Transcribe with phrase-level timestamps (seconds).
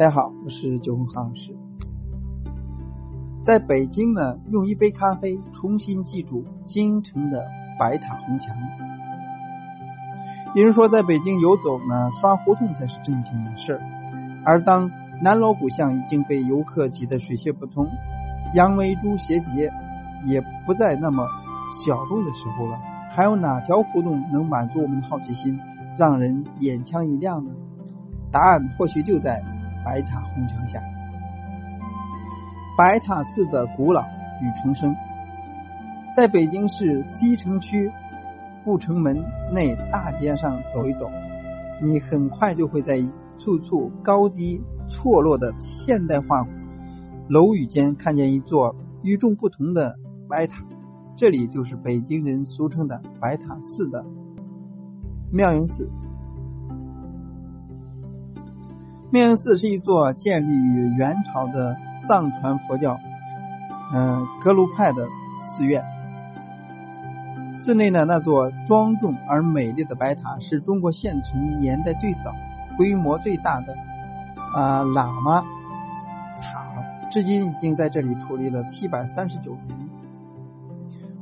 [0.00, 1.54] 大家好，我是九红航老师。
[3.44, 7.44] 在北京呢，用一杯咖啡重新记住京城的
[7.78, 8.56] 白塔红墙。
[10.54, 13.82] 有人说，在北京游走呢，刷胡同才是正经的事儿。
[14.42, 14.90] 而当
[15.20, 17.86] 南锣鼓巷已经被游客挤得水泄不通，
[18.54, 19.70] 杨梅竹斜街
[20.24, 21.26] 也不再那么
[21.84, 22.78] 小众的时候了，
[23.10, 25.60] 还有哪条胡同能满足我们的好奇心，
[25.98, 27.50] 让人眼腔一亮呢？
[28.32, 29.44] 答案或许就在
[29.84, 30.80] 白塔红墙下。
[32.76, 34.94] 白塔寺的古老与重生，
[36.16, 37.90] 在北京市西城区
[38.64, 41.10] 阜成门内大街上走一走，
[41.82, 46.46] 你很快就会在一处处高低错落的现代化
[47.28, 49.96] 楼宇间看见一座与众不同的
[50.28, 50.64] 白塔。
[51.16, 54.04] 这里就是北京人俗称的白塔寺的
[55.30, 55.90] 妙云寺。
[59.12, 62.96] 妙云寺是一座建立于元朝的藏传佛教，
[63.92, 65.04] 嗯，格鲁派的
[65.36, 65.84] 寺院。
[67.58, 72.32] 寺内的，那座庄重而美丽的白塔是中国现存年代最早、
[72.76, 73.74] 规模最大的
[74.54, 75.42] 啊喇嘛
[76.40, 79.76] 塔，至今已经在这里矗立了七百三十九年。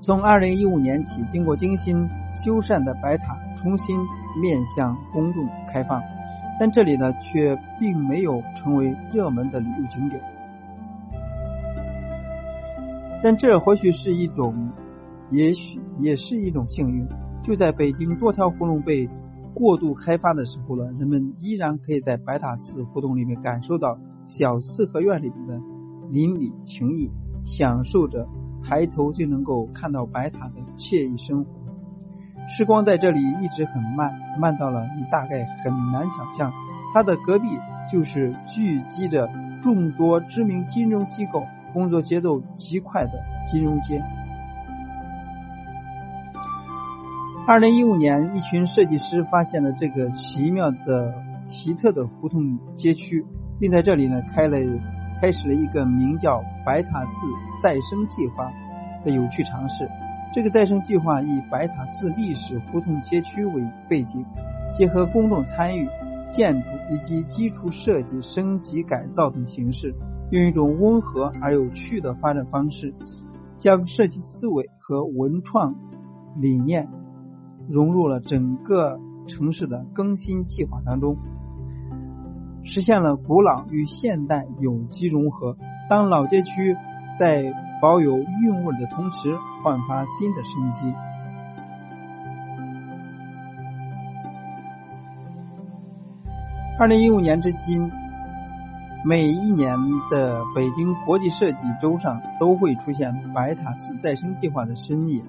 [0.00, 2.08] 从二零一五年起，经过精心
[2.42, 3.98] 修缮的白塔重新
[4.40, 6.02] 面向公众开放。
[6.58, 10.22] 但这里呢，却并没有成为热门的旅游景点。
[13.22, 14.70] 但这或许是一种，
[15.30, 17.06] 也许也是一种幸运。
[17.42, 19.08] 就在北京多条胡同被
[19.52, 25.60] 过度开发的时候呢，人们依然可以在白塔寺胡同里面感受到小四合院里面的
[26.10, 27.10] 邻里情谊，
[27.44, 28.26] 享受着
[28.62, 31.63] 抬头就能够看到白塔的惬意生活。
[32.48, 36.52] 时光在这里一直很慢，慢到了你大概很难想象，
[36.92, 37.48] 它的隔壁
[37.90, 39.28] 就是聚集着
[39.62, 43.12] 众多知名金融机构、工作节奏极快的
[43.46, 44.02] 金融街。
[47.46, 51.12] 二零一五年，一群设计师发现了这个奇妙的、
[51.46, 53.24] 奇特的胡同街区，
[53.58, 54.56] 并在这里呢开了
[55.20, 57.10] 开始了一个名叫“白塔寺
[57.62, 58.50] 再生计划”
[59.04, 59.88] 的有趣尝试。
[60.34, 64.26] 这个再生计划以白塔寺历史胡同街区为背景，
[64.76, 65.88] 结合公众参与、
[66.32, 69.94] 建筑以及基础设计升级改造等形式，
[70.32, 72.92] 用一种温和而有趣的发展方式，
[73.58, 75.72] 将设计思维和文创
[76.40, 76.88] 理念
[77.70, 81.16] 融入了整个城市的更新计划当中，
[82.64, 85.56] 实现了古老与现代有机融合。
[85.88, 86.76] 当老街区
[87.20, 90.94] 在保有韵味的同时，焕发新的生机。
[96.78, 97.92] 二零一五年至今，
[99.04, 99.76] 每一年
[100.10, 105.22] 的北京国际设计周上都会出现白塔寺再生计划的身影。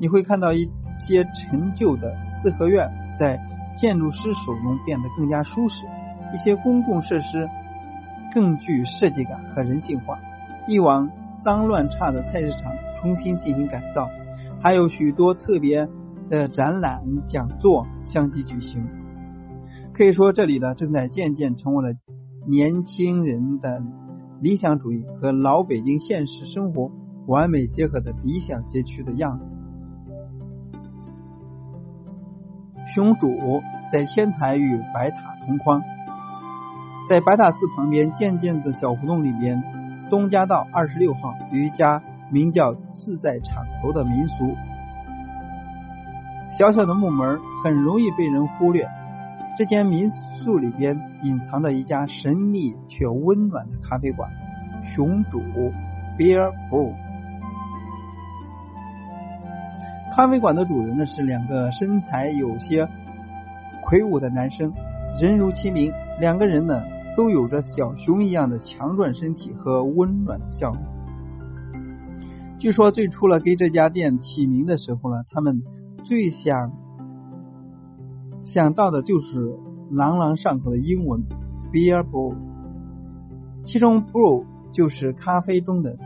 [0.00, 3.38] 你会看到一些陈旧的四合院在
[3.76, 5.84] 建筑师手中变得更加舒适，
[6.32, 7.46] 一些公共设施
[8.32, 10.18] 更具设计感和人性化。
[10.66, 11.06] 以往。
[11.42, 14.08] 脏乱差的菜市场重新进行改造，
[14.60, 15.88] 还有许多特别
[16.28, 18.86] 的展览、讲座相继举行。
[19.92, 21.96] 可以说，这里呢正在渐渐成为了
[22.48, 23.82] 年轻人的
[24.40, 26.90] 理想主义和老北京现实生活
[27.26, 29.44] 完美结合的理想街区的样子。
[32.94, 35.16] 雄主在天台与白塔
[35.46, 35.82] 同框，
[37.08, 39.62] 在白塔寺旁边渐渐的小胡同里边。
[40.08, 44.56] 东家道二十六号有一家名叫“自在场头”的民俗，
[46.56, 48.88] 小小的木门很容易被人忽略。
[49.56, 54.30] 这间民宿里边隐藏着一家神秘却温暖的咖啡馆——
[54.94, 55.40] 熊主
[56.18, 56.92] Beer Brew。
[60.14, 62.88] 咖啡馆的主人呢是两个身材有些
[63.82, 64.72] 魁梧的男生，
[65.20, 66.82] 人如其名，两个人呢。
[67.16, 70.80] 都有着小熊一样的强壮身体和温暖的笑容。
[72.58, 75.62] 据说最初了给这家店起名的时候呢，他们
[76.04, 76.72] 最想
[78.44, 79.56] 想到的就是
[79.90, 81.22] 朗朗上口的英文
[81.72, 82.34] “beer brew”，
[83.64, 85.96] 其中 “brew” 就是咖啡中的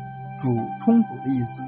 [0.41, 1.63] 煮、冲煮的意思。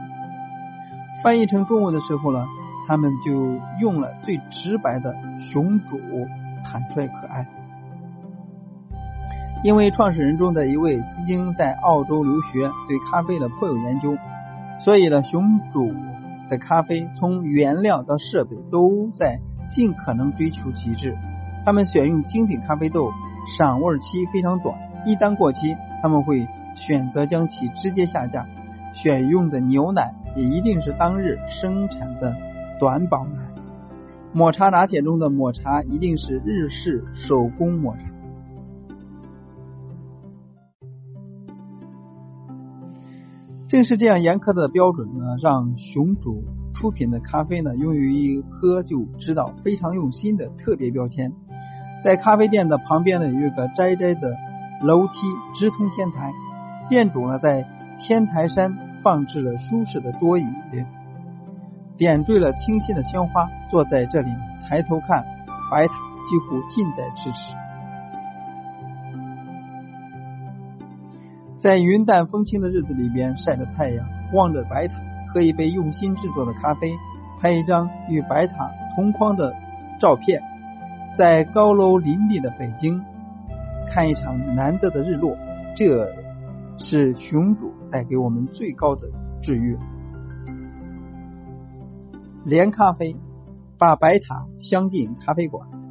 [1.22, 2.46] 翻译成中文的时候呢，
[2.88, 3.32] 他们就
[3.80, 5.98] 用了最直白的“熊煮”，
[6.64, 7.46] 坦率可爱。
[9.62, 14.16] 因为创始人中的一位曾经在澳洲留学，对咖啡呢颇有研究，
[14.80, 15.94] 所以呢，熊主
[16.50, 19.38] 的咖啡从原料到设备都在
[19.70, 21.16] 尽可能追求极致。
[21.64, 23.12] 他们选用精品咖啡豆，
[23.56, 24.76] 赏味期非常短，
[25.06, 28.44] 一旦过期，他们会选择将其直接下架。
[28.94, 32.34] 选用的牛奶也一定是当日生产的
[32.80, 33.38] 短保奶。
[34.32, 38.11] 抹茶拿铁中的抹茶一定是日式手工抹茶。
[43.72, 51.32] 正是这样严苛的标准呢，让熊主出品的咖啡呢，用于一喝就知道非常用心的特别标签。
[52.04, 54.36] 在咖啡店的旁边呢，有一个窄窄的
[54.82, 55.14] 楼梯
[55.54, 56.30] 直通天台，
[56.90, 57.66] 店主呢在
[57.98, 60.44] 天台山放置了舒适的桌椅，
[61.96, 64.28] 点缀了清新的鲜花，坐在这里
[64.68, 65.24] 抬头看
[65.70, 67.61] 白塔，几乎近在咫尺。
[71.62, 74.94] 在云淡风轻的日子里边，晒着太阳，望着白塔，
[75.28, 76.92] 喝一杯用心制作的咖啡，
[77.38, 79.54] 拍一张与白塔同框的
[80.00, 80.42] 照片，
[81.16, 83.00] 在高楼林立的北京
[83.86, 85.36] 看一场难得的日落，
[85.76, 86.12] 这
[86.78, 89.06] 是雄主带给我们最高的
[89.40, 89.78] 治愈。
[92.44, 93.14] 连咖啡
[93.78, 95.81] 把白塔镶进咖啡馆。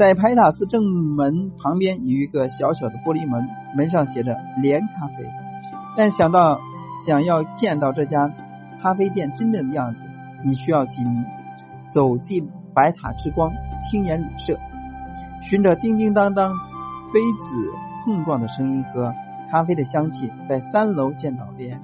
[0.00, 0.82] 在白塔寺正
[1.14, 5.16] 门旁边有一个小小的玻璃门，门上写着“连咖啡”。
[5.94, 6.58] 但想到
[7.06, 8.32] 想要见到这家
[8.80, 10.02] 咖啡店真正的样子，
[10.42, 11.04] 你需要进
[11.90, 13.52] 走进白塔之光
[13.90, 14.58] 青年旅社，
[15.42, 16.54] 循着叮叮当当
[17.12, 17.70] 杯子
[18.06, 19.12] 碰撞的声音和
[19.50, 21.78] 咖啡的香气，在三楼见到连。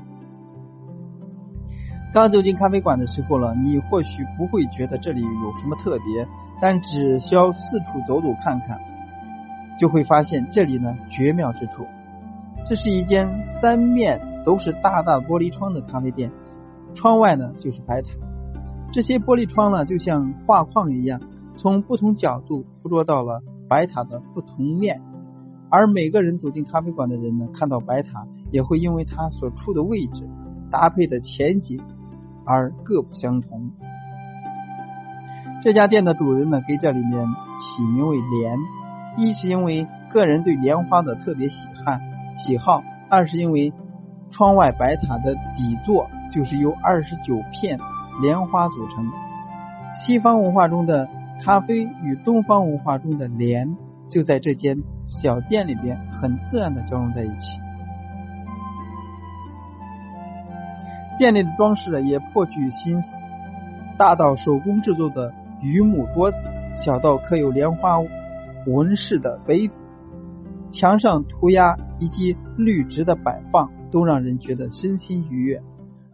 [2.14, 6.26] 刚走进咖啡馆的时候了，你或许不会觉得这里有什么特别。
[6.60, 8.80] 但只需要四处走走看看，
[9.78, 11.86] 就会发现这里呢绝妙之处。
[12.64, 13.28] 这是一间
[13.60, 16.30] 三面都是大大玻璃窗的咖啡店，
[16.94, 18.08] 窗外呢就是白塔。
[18.92, 21.20] 这些玻璃窗呢就像画框一样，
[21.56, 25.00] 从不同角度捕捉到了白塔的不同面。
[25.68, 30.26] 而每个人走进咖啡馆的人呢，看到白塔也会因为它所处的位置、
[30.70, 31.80] 搭配的前景
[32.44, 33.70] 而各不相同。
[35.66, 37.26] 这家店的主人呢，给这里面
[37.58, 38.56] 起名为“莲”，
[39.18, 42.00] 一是因为个人对莲花的特别喜爱
[42.36, 43.72] 喜好，二是因为
[44.30, 47.80] 窗外白塔的底座就是由二十九片
[48.22, 49.10] 莲花组成。
[49.98, 51.08] 西方文化中的
[51.44, 53.76] 咖啡与东方文化中的莲，
[54.08, 57.60] 就在这间小店里边很自然的交融在一起。
[61.18, 63.08] 店内的装饰也颇具心思，
[63.98, 65.34] 大到手工制作的。
[65.62, 66.36] 榆木桌子，
[66.84, 67.98] 小到刻有莲花
[68.66, 69.74] 纹饰的杯子，
[70.72, 75.62] 墙上涂鸦以及绿植的摆放，都让人觉得身心愉悦。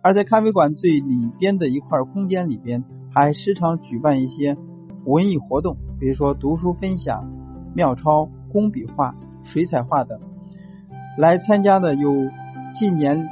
[0.03, 2.85] 而在咖啡馆最里边的一块空间里边，
[3.15, 4.57] 还时常举办一些
[5.05, 7.31] 文艺活动，比如说读书分享、
[7.75, 10.19] 妙抄、工笔画、水彩画等。
[11.19, 12.11] 来参加的有
[12.79, 13.29] 近年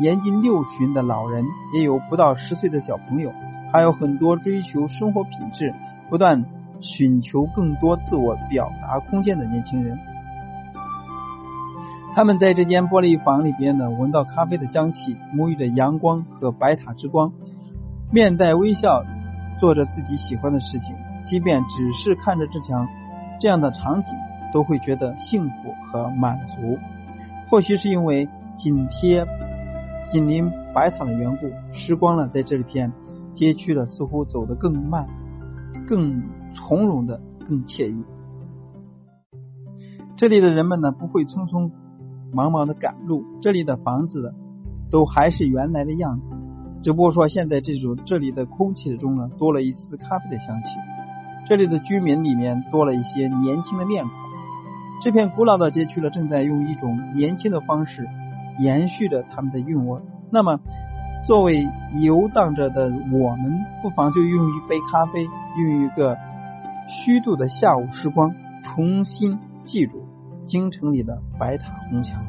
[0.00, 1.44] 年近六旬的老人，
[1.74, 3.32] 也有不到十岁的小朋友。
[3.72, 5.74] 还有很多追求生活品质、
[6.08, 6.44] 不断
[6.80, 9.98] 寻求更多自我表达空间的年轻人，
[12.14, 17.32] 他们在这间玻璃房里边呢，闻到咖啡的香气，沐浴着阳光和白塔之光，
[18.10, 19.04] 面带微笑，
[19.60, 20.94] 做着自己喜欢的事情。
[21.24, 22.88] 即便只是看着这场
[23.38, 24.14] 这样的场景，
[24.52, 26.78] 都会觉得幸福和满足。
[27.50, 28.26] 或许是因为
[28.56, 29.26] 紧贴
[30.10, 32.90] 紧邻白塔的缘故，时光呢在这里边。
[33.38, 35.06] 街区了，似乎走得更慢、
[35.86, 36.20] 更
[36.54, 38.04] 从容的、更惬意。
[40.16, 41.70] 这里的人们呢，不会匆匆
[42.32, 44.34] 忙忙的赶路，这里的房子
[44.90, 46.32] 都还是原来的样子，
[46.82, 50.70] 只不过说现在这种这里的空气中呢，多了一丝咖啡的香气。
[51.46, 54.12] 这里的居民里面多了一些年轻的面孔。
[55.00, 58.08] 这片古老的街区呢，正在用一种年轻的方式
[58.58, 60.00] 延续着他们的韵味。
[60.32, 60.58] 那么。
[61.28, 61.68] 作为
[62.00, 65.24] 游荡着的我们，不妨就用一杯咖啡，
[65.58, 66.16] 用一个
[66.88, 70.08] 虚度的下午时光，重新记住
[70.46, 72.24] 京城里的白塔红墙。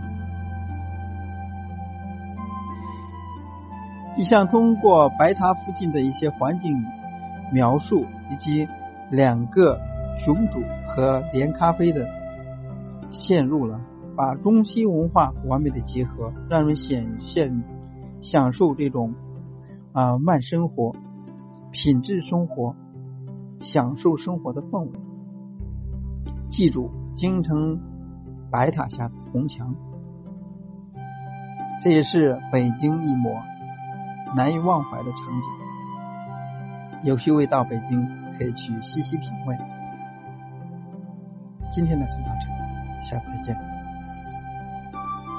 [4.18, 6.84] 你想通过白塔附近的一些环境
[7.54, 8.68] 描述，以及
[9.10, 9.80] 两个
[10.18, 12.06] 熊主和连咖啡的
[13.12, 13.80] 陷入了，
[14.18, 17.64] 把中西文化完美的结合，让人显现。
[18.22, 19.14] 享受这种
[19.94, 20.96] 啊慢生活、
[21.72, 22.76] 品质生活、
[23.60, 24.92] 享受生活的氛围。
[26.50, 27.80] 记住，京城
[28.52, 29.76] 白塔下的红墙，
[31.82, 33.42] 这也是北京一抹
[34.36, 35.50] 难以忘怀的场景。
[37.04, 38.06] 有机会到北京
[38.38, 39.58] 可以去细细品味。
[41.72, 43.79] 今天的就到这里，下次再见。